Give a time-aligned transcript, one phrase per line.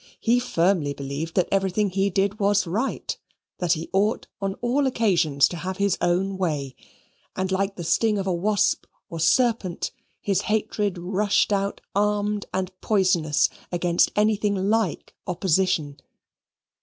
[0.19, 3.15] He firmly believed that everything he did was right,
[3.59, 6.75] that he ought on all occasions to have his own way
[7.35, 12.71] and like the sting of a wasp or serpent his hatred rushed out armed and
[12.81, 15.99] poisonous against anything like opposition.